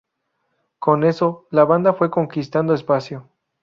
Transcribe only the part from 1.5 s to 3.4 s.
la banda fue conquistando espacio.